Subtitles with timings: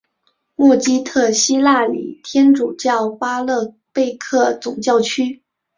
[0.55, 5.43] 默基特希腊礼天主教巴勒贝克总教区。